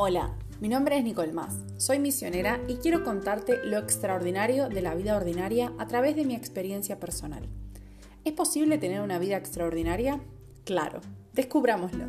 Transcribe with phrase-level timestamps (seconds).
[0.00, 4.94] Hola, mi nombre es Nicole Más, soy misionera y quiero contarte lo extraordinario de la
[4.94, 7.48] vida ordinaria a través de mi experiencia personal.
[8.22, 10.20] ¿Es posible tener una vida extraordinaria?
[10.64, 11.00] Claro,
[11.32, 12.04] descubrámoslo.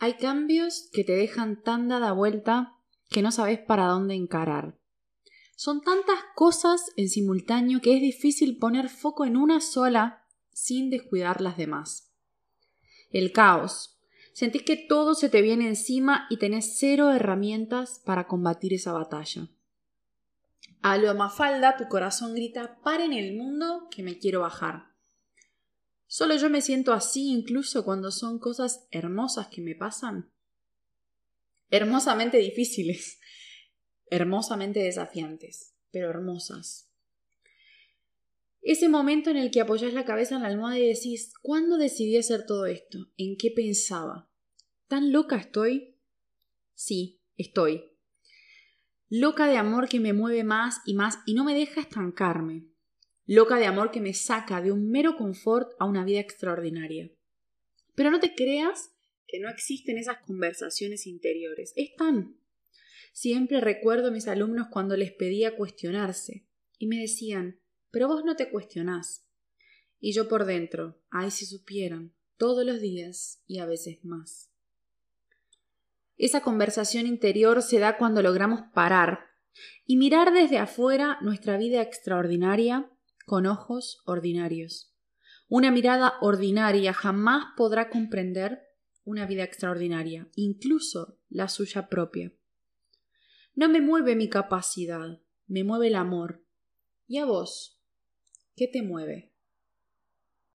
[0.00, 2.74] Hay cambios que te dejan tan dada vuelta
[3.10, 4.77] que no sabes para dónde encarar.
[5.58, 11.40] Son tantas cosas en simultáneo que es difícil poner foco en una sola sin descuidar
[11.40, 12.12] las demás.
[13.10, 13.98] El caos.
[14.32, 19.48] Sentís que todo se te viene encima y tenés cero herramientas para combatir esa batalla.
[20.80, 24.92] A lo mafalda tu corazón grita, en el mundo que me quiero bajar.
[26.06, 30.30] Solo yo me siento así incluso cuando son cosas hermosas que me pasan.
[31.68, 33.18] Hermosamente difíciles
[34.10, 36.90] hermosamente desafiantes, pero hermosas.
[38.60, 42.16] Ese momento en el que apoyás la cabeza en la almohada y decís, ¿cuándo decidí
[42.16, 43.10] hacer todo esto?
[43.16, 44.28] ¿En qué pensaba?
[44.88, 45.96] ¿Tan loca estoy?
[46.74, 47.84] Sí, estoy.
[49.08, 52.66] Loca de amor que me mueve más y más y no me deja estancarme.
[53.24, 57.10] Loca de amor que me saca de un mero confort a una vida extraordinaria.
[57.94, 58.90] Pero no te creas
[59.26, 61.72] que no existen esas conversaciones interiores.
[61.76, 62.38] Están.
[63.20, 66.46] Siempre recuerdo a mis alumnos cuando les pedía cuestionarse
[66.78, 67.58] y me decían,
[67.90, 69.28] pero vos no te cuestionás.
[69.98, 74.52] Y yo por dentro, ay si supieran, todos los días y a veces más.
[76.16, 79.18] Esa conversación interior se da cuando logramos parar
[79.84, 82.88] y mirar desde afuera nuestra vida extraordinaria
[83.26, 84.94] con ojos ordinarios.
[85.48, 88.60] Una mirada ordinaria jamás podrá comprender
[89.02, 92.32] una vida extraordinaria, incluso la suya propia.
[93.58, 96.44] No me mueve mi capacidad, me mueve el amor.
[97.08, 97.82] ¿Y a vos?
[98.54, 99.27] ¿Qué te mueve?